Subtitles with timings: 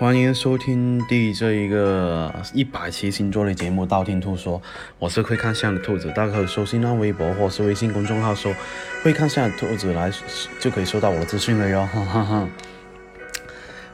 [0.00, 4.58] 欢迎收听第这一个一百期星座类节目《道听途说》，
[4.98, 8.50] 我是会看相的兔子，大家可以搜新浪微博或是微信公众号搜
[9.04, 10.10] “会看相的兔子”来
[10.58, 11.86] 就可以收到我的资讯了哟。
[11.92, 12.48] 哈哈哈。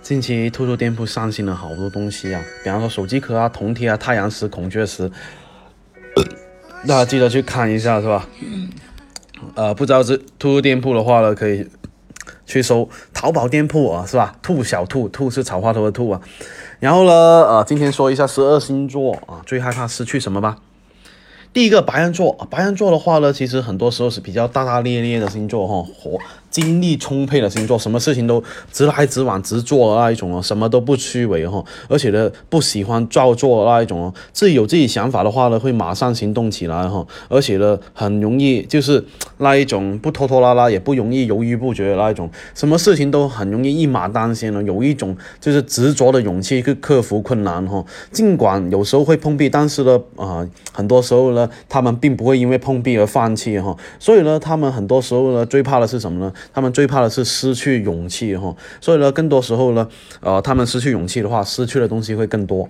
[0.00, 5.10] 近期兔兔店铺上新了好多东西啊，比方说手机壳啊、铜贴啊、太阳石、孔雀石，
[6.86, 8.28] 大家记得去看一下是吧？
[9.56, 11.68] 呃，不知道是兔兔店铺的话呢，可以。
[12.46, 14.36] 去搜淘宝店铺啊，是吧？
[14.40, 16.20] 兔小兔，兔是草花头的兔啊。
[16.78, 20.58] 然后呢，呃，今天说一下十二星座啊，最害怕失去什么吧。
[21.52, 26.18] 第一个白羊座，白羊座的话呢，其实很多时候是比较大大咧咧的星座哈，火
[26.56, 28.42] 精力充沛的星座，什么事情都
[28.72, 39.04] 直来直往、直做那一种哦，什么都不虚伪哈，而且呢，不喜欢照做那一种哦，自己有自己想法的话呢，会马上行动起来哈，而且呢，很容易就是
[39.36, 51.46] 那一种不拖拖拉拉，也不容易犹豫不决的那一种，什么事情都很容易一马当先了，有一种就是执着的勇气去克服困难哈，尽管有时候会碰壁，但是呢，啊，很多时候呢。
[51.68, 56.32] 他们并不会因为碰壁而放弃哈，所以呢，他们很多时候呢，最怕的是什么呢？
[56.52, 59.88] 他们最怕的是失去勇气哈，所以呢，更多时候呢，
[60.20, 62.68] 呃，他们失去勇气的话，失去的东西会更多。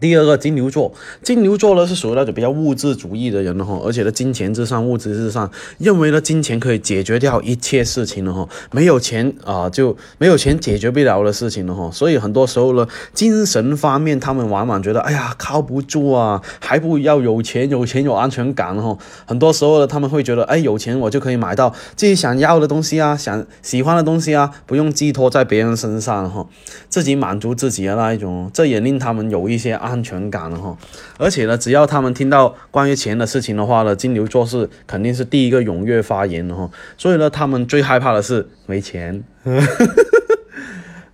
[0.00, 18.96] 第二个金牛座，金牛座呢是属于那种比较物质主义的人哈，而且呢金钱至上，物质至上，认为呢金钱可以解决掉一切事情了哈，没有钱啊就没有钱解决不了的事情了哈，所以很多时候呢，精神方面他们往往觉得哎呀靠不住啊，还不要有钱，有钱有安全感哈，
[19.26, 26.46] 很多时候呢他们会觉得哎有钱我就可以买到自己想要的东西啊，想喜欢的东西啊，不用寄托在别人身上哈，
[26.88, 30.76] 自己满足自己的那一种，这也令他们有一些安全感了哈，
[31.18, 39.24] 而且呢，只要他们听到关于钱的事情的话呢，金牛座是肯定是第一个踊跃发言的哈，所以呢，他们最害怕的是没钱。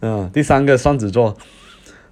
[0.01, 1.37] 嗯， 第三个双子座。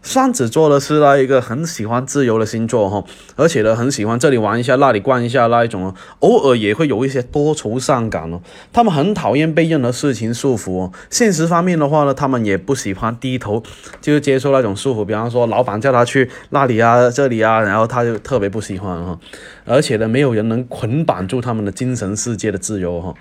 [0.02, 3.04] 双子座的是那一个很喜欢自由的星座哈，
[3.36, 8.40] 而且呢很喜欢这里玩一下那里逛一下那一种哦，偶尔也会有一些多愁善感哦。
[8.72, 10.92] 他们很讨厌被任何事情束缚。
[11.08, 13.62] 现实方面的话呢，他们也不喜欢低头，
[14.00, 15.04] 就是接受那种束缚。
[15.04, 19.18] 比方说老板叫他去那里啊这里啊，然后他就特别不喜欢哈。
[19.64, 23.14] 而且呢，没有人能捆绑住他们的精神世界的自由哈。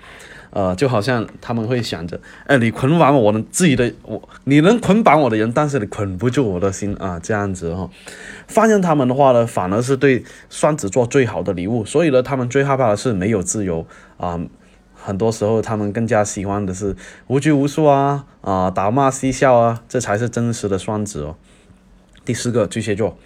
[0.52, 7.88] 呃，就好像他们会想着，哎，你捆绑我的自己的我，你能捆绑我的人，但是你捆不住我的心啊，这样子哈。
[8.46, 11.84] 放任他们的话呢，反而是对双子座最好的礼物。
[11.84, 13.86] 所以呢，他们最害怕的是没有自由
[14.18, 14.38] 啊。
[14.94, 16.94] 很多时候，他们更加喜欢的是
[17.26, 21.34] 无拘无束啊啊，打骂嬉笑啊，这才是真实的双子哦。
[22.24, 23.16] 第四个，巨蟹座。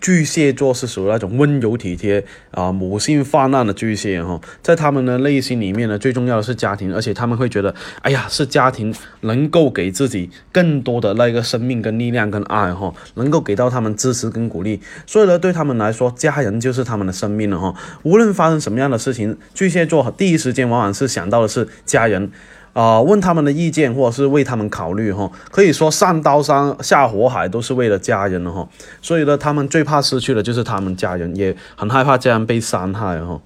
[0.00, 17.74] 巨蟹座是属于那种温柔体贴啊，母性泛滥的巨蟹哈，在他们的内心里面呢，最重要的是家庭，而且他们会觉得，哎呀，是家庭能够给自己更多的那个生命跟力量跟爱哈，能够给到他们支持跟鼓励，所以呢，对他们来说，家人就是他们的生命了哈。
[18.02, 22.30] 无论发生什么样的事情，巨蟹座第一时间往往是想到的是家人。
[22.78, 28.68] 啊，问他们的意见，或者是为他们考虑哈，可以说上刀山下火海都是为了家人哈，
[29.02, 33.40] 所以呢，他们最怕失去的就是他们家人，也很害怕家人被伤害哈。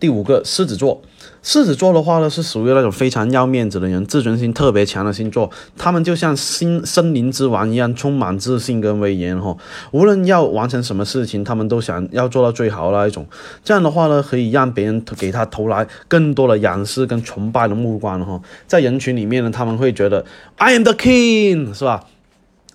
[0.00, 1.02] 第五个，狮子座。
[1.40, 5.50] 狮子座的话呢，是属于那种非常要面子的人，自尊心特别强的星座。
[5.76, 9.56] 他们就像森森林之王一样，充满自信跟威严哈。
[9.92, 13.26] 无论要完成什么事情，他们都想要做到最好那一种。
[13.64, 18.40] 这样的话呢，可以让别人给他投来更多的仰视跟崇拜的目光哈。
[18.66, 20.24] 在人群里面呢，他们会觉得
[20.56, 22.04] I am the king，是吧？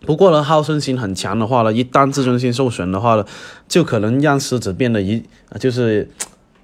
[0.06, 3.26] 不过呢，好胜心很强的话呢，一旦自尊心受损的话呢，
[3.68, 5.22] 就可能让狮子变得一
[5.60, 6.10] 就是。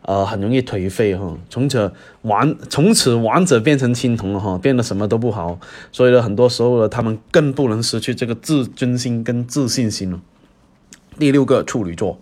[0.01, 1.91] 呃，很容易颓废哈，从此
[2.23, 5.59] 王从此王者变成青铜了哈，变得什么都不好，
[5.91, 10.19] 所以呢，很多时候呢，他们更不能失去这个自尊心跟自信心了。
[11.17, 12.19] 第六个处女座，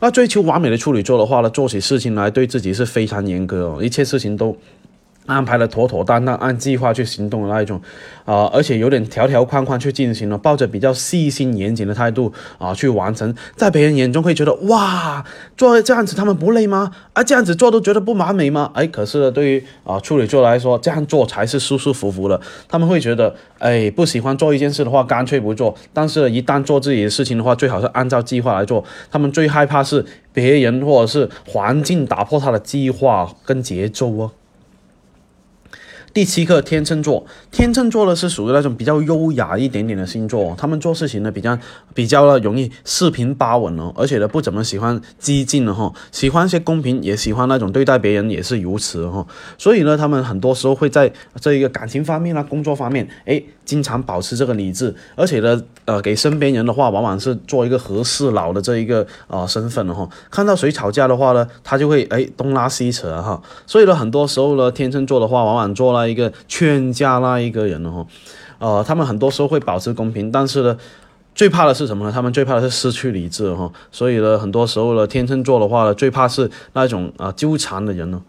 [0.00, 4.56] 那追求完美的处女座的话呢，做起事情来对自己是非常严格哦，一切事情都。
[5.26, 7.80] 安排的妥妥当当，按计划去行动的那一种，
[8.24, 15.24] 啊，而且有点条条框框去进行了，抱着比较细心严谨的态度啊去完成，在别人眼中会觉得哇，
[15.56, 16.90] 做这样子他们不累吗？
[17.12, 18.70] 啊，这样子做都觉得不完美吗？
[18.74, 22.40] 哎，可是，对于啊处女座来说，这样做才是舒舒服服的。
[22.68, 25.74] 他们会觉得，哎，不喜欢做一件事的话，干脆不做。
[25.92, 28.84] 但是，一旦做自己的事情的话，最好是按照计划来做。
[29.10, 34.32] 他们最害怕是别人或者是环境打破他的计划跟节奏哦。
[36.14, 41.58] 第七个天秤座，天秤座呢是属于那种比较优雅一点点的星座，他们做事情呢比较
[41.94, 49.26] 比较呢容易四平八稳哦，而且呢不怎么喜欢激进的哈，喜欢一些公平，也喜欢那种对待别人也是如此哈，
[49.56, 51.10] 所以呢他们很多时候会在
[51.40, 66.02] 这一个感情方面啊、工作方面，哎，经常保持这个理智，而且呢，呃，给身边人的话，往往是做一个和事佬的这一个呃身份的哈，看到谁吵架的话呢，他就会哎东拉西扯哈，所以呢很多时候呢，天秤座的话，往往做了。
[66.12, 68.04] 一个劝架那一个人哈，
[68.58, 70.76] 呃，他们很多时候会保持公平，但是呢，
[71.34, 72.12] 最怕的是什么呢？
[72.12, 78.20] 他们最怕的是失去理智哈，所以呢，很多时候呢，天秤座的话呢，最怕是那种啊纠缠的人呢。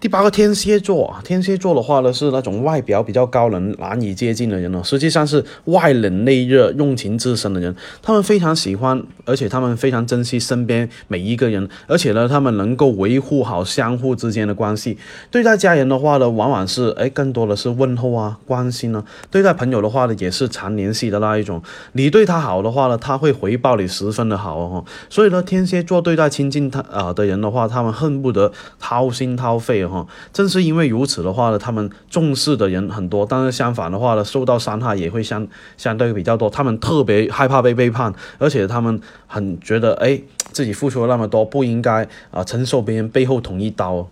[0.00, 7.76] 第八个天蝎座啊，天蝎座的话呢是那种外表比较高冷、难以接近的人呢，实际上是外冷内热、用情至深的人。
[8.00, 14.96] 他们非常喜欢，而且他们非常珍惜身边每一个人，而且呢，他们能够维护好相互之间的关系。
[15.30, 21.62] 对待家人的话呢，往往是哎更多的是问候啊、关心呢；对待朋友的话呢，也是常联系的那一种。
[21.92, 24.82] 你对他好的话呢，他会回报你十分的好哦。
[25.10, 29.89] 所以呢，天蝎座对待亲近他啊的人的话，他们恨不得掏心掏肺哦。
[29.90, 35.46] 哈，正是因为如此的话呢，他们重视的人很多，但是相反的话呢，受到伤害也会相
[35.76, 36.48] 相对比较多。
[36.48, 40.20] 他们特别害怕被背叛，而且他们很觉得，哎，
[40.52, 44.08] 自己付出了那么多，不应该啊承受别人背后捅一刀。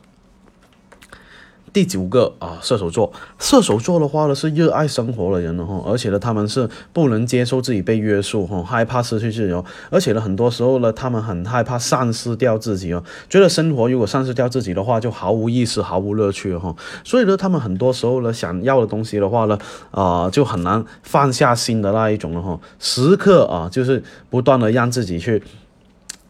[1.73, 3.12] 第九个啊，射手座。
[3.38, 16.75] 射手座的话呢，是热爱生活的人了哈，而且呢，他们是不能接受自己被约束哈，害怕失去自由，而且呢，很多时候呢，他们很害怕丧失掉自己哦，觉得生活如果丧失掉自己的话，就毫无意思、毫无乐趣哈。
[17.05, 19.59] 所以呢，他们很多时候呢，想要的东西的话呢，
[19.91, 25.43] 啊，就很难放下心的那一种了哈，时刻啊，就是不断的让自己去。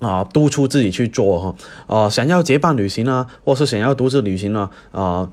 [0.00, 1.54] 啊，督促自己去做哈，
[1.86, 5.28] 啊，想要结伴旅行啊，或是想要独自旅行呢，啊，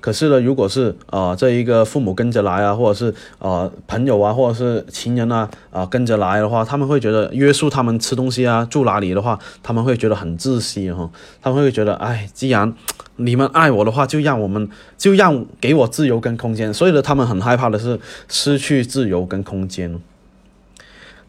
[0.00, 11.08] 可是呢，如果是啊，这一个父母跟着来啊，或者是啊朋友啊，或者是情人啊，啊跟着来的话，他们会觉得约束他们吃东西啊，住哪里的话，他们会觉得很窒息哈，
[11.40, 12.74] 他们会觉得，哎，既然
[13.16, 20.00] 你们爱我的话，就让我们就让给我自由跟空间，所以呢，他们很害怕的是失去自由跟空间。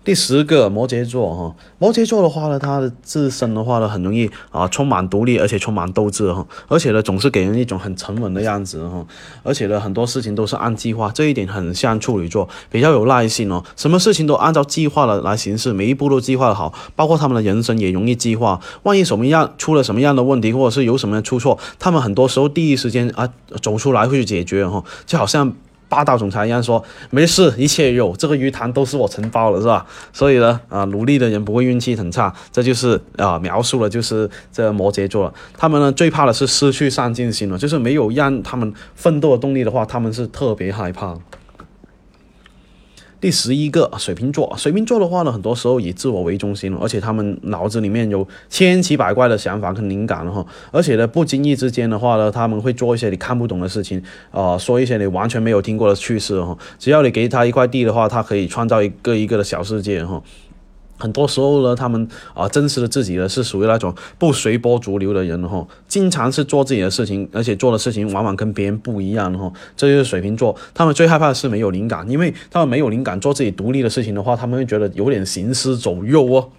[0.05, 9.05] 第十个摩羯座哈，摩羯座的话呢，他的自身的话呢，很容易啊，充满独立，而且充满斗志哈，而且呢，总是给人一种很沉稳的样子哈，
[9.43, 23.29] 而且呢，很多事情都是按计划，这一点很像处女座，比较有耐心哦，什么事情都按照计划的来行事，每一步都计划的好，包括他们的人生也容易计划，万一什么样出了什么样的问题，或者是有什么样出错，他们很多时候第一时间啊
[23.61, 25.53] 走出来会去解决哈，就好像。
[25.89, 29.85] 霸道总裁一样说：“没事，一切有这个鱼塘都是我承包了，是吧？
[30.13, 32.33] 所以呢，啊，努力的人不会运气很差。
[32.51, 41.17] 这就是啊，描述了就是这摩羯座，他们呢最怕的是失去上进心了，就是没有让他们奋斗的动力的话，他们是特别害怕。”
[43.21, 54.01] 第十一个水瓶座，水瓶座的话呢，很多时候以自我为中心而且他们脑子里面有千奇百怪的想法跟灵感哈，而且呢，不经意之间的话呢，他们会做一些你看不懂的事情，
[54.31, 60.21] 啊，说一些你完全没有听过的趣事哈，只要你给他一块地的话，他可以创造一个一个的小世界哈。
[60.99, 69.51] 很多时候呢，他们啊，真实的自己呢，是属于那种不随波逐流的人哈，经常是做自己的事情，而且做的事情往往跟别人不一样哈。
[69.75, 76.49] 这就是水瓶座，他们最害怕的是没有灵感，因为他们没有灵感做自己独立的事情的话，他们会觉得有点行尸走肉哦。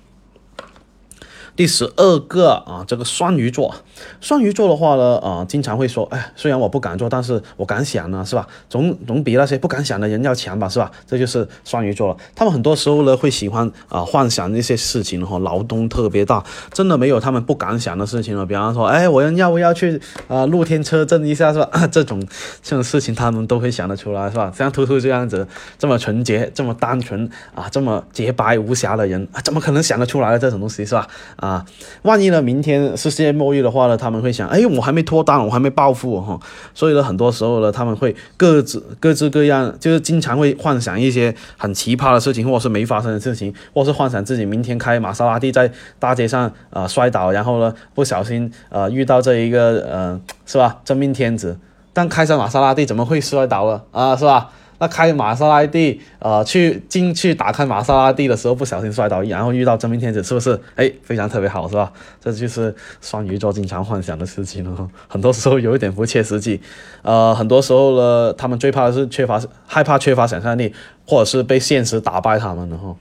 [1.60, 3.74] 第十二个啊，这个双鱼座，
[4.18, 8.48] 双鱼座的话呢，啊，经常会说，哎，虽然我不敢做，但是我敢想呢，是吧？
[8.70, 10.90] 总总比那些不敢想的人要强吧，是吧？
[11.06, 12.16] 这就是双鱼座了。
[12.34, 18.46] 他们很多时候呢，会喜欢啊幻想一些事情哈，脑洞特别大，真的没有他们不敢想的事情了。
[18.46, 21.68] 比方说，哎，我要不要去啊露天车震一下，是吧？
[21.92, 22.26] 这种
[22.62, 24.50] 这种事情他们都会想得出来，是吧？
[24.56, 25.46] 像图图这样子
[25.78, 31.06] 这么纯洁、这么单纯啊、这么洁白无瑕的人，怎么可能想得出来的这种东西，是吧？
[31.36, 31.49] 啊。
[31.50, 31.66] 啊，
[32.02, 32.40] 万一呢？
[32.40, 33.96] 明天是世界末日的话呢？
[33.96, 36.38] 他们会想，哎，我还没脱单，我还没暴富哈。
[36.72, 51.58] 所以呢，很多时候呢，他们会各自各自各样，就是经常会幻想一些很奇葩的事情，或者是没发生的事情，或是幻想自己明天开玛莎拉蒂在大街上啊摔倒，然后呢不小心呃遇到这一个呃是吧真命天子，
[51.92, 54.14] 但开上玛莎拉蒂怎么会摔倒了啊？
[54.14, 54.50] 是吧？
[54.80, 60.58] 那开玛莎拉蒂，呃，去进去打开玛莎拉蒂的时候不小心摔倒，然后遇到真命天子，是不是？
[60.74, 61.92] 哎，非常特别好，是吧？
[62.18, 66.60] 这就是双鱼座经常幻想的事情了，很多时候有一点不切实际，
[67.02, 70.74] 呃，很多时候呢，他们最怕的是缺乏害怕缺乏想象力，
[71.06, 72.96] 或者是被现实打败他们的哈。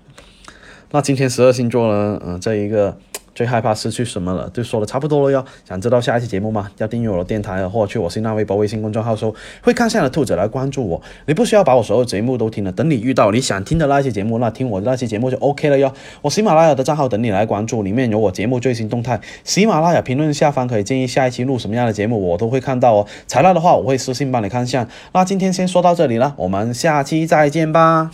[0.92, 2.98] 那今天十二星座呢，嗯，这一个
[3.39, 4.50] 最害怕失去什么了？
[4.53, 5.46] 就说的差不多了哟。
[5.65, 6.69] 想知道下一期节目吗？
[6.77, 11.01] 要订阅我的电台或者去我新浪微博、微信公众号搜“会看相的兔子”来关注我。
[11.25, 15.89] 你不需要把我所有节目都听了，等你遇到你想听的那些节目，那听我的那期节目就 OK 了哟。
[16.22, 19.17] 我喜马拉雅的账号等你来关注，里面有我节目最新动态。
[19.46, 23.08] 喜马拉雅评论下方可以建议下一期录什么样的节目，我都会看到哦。
[23.25, 24.86] 材料的话，我会私信帮你看相。
[25.13, 28.12] 那今天先说到这里了，我们下期再见吧。